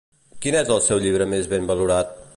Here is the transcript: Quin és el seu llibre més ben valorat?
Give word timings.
Quin 0.45 0.57
és 0.61 0.71
el 0.77 0.81
seu 0.87 1.03
llibre 1.05 1.27
més 1.35 1.53
ben 1.55 1.71
valorat? 1.73 2.21